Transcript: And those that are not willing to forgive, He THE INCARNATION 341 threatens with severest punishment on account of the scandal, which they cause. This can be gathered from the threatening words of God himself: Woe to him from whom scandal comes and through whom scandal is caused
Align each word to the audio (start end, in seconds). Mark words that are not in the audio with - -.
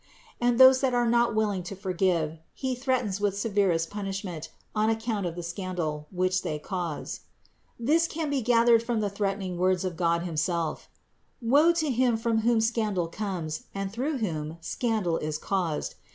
And 0.39 0.57
those 0.59 0.81
that 0.81 0.95
are 0.95 1.07
not 1.07 1.35
willing 1.35 1.61
to 1.61 1.75
forgive, 1.75 2.39
He 2.55 2.73
THE 2.73 2.79
INCARNATION 2.79 3.11
341 3.11 3.11
threatens 3.11 3.21
with 3.21 3.37
severest 3.37 3.89
punishment 3.91 4.49
on 4.73 4.89
account 4.89 5.25
of 5.27 5.35
the 5.35 5.43
scandal, 5.43 6.07
which 6.09 6.41
they 6.41 6.57
cause. 6.57 7.19
This 7.79 8.07
can 8.07 8.31
be 8.31 8.41
gathered 8.41 8.81
from 8.81 8.99
the 9.01 9.11
threatening 9.11 9.57
words 9.59 9.85
of 9.85 9.95
God 9.95 10.23
himself: 10.23 10.89
Woe 11.39 11.71
to 11.73 11.91
him 11.91 12.17
from 12.17 12.39
whom 12.39 12.61
scandal 12.61 13.09
comes 13.09 13.65
and 13.75 13.93
through 13.93 14.17
whom 14.17 14.57
scandal 14.59 15.17
is 15.19 15.37
caused 15.37 15.93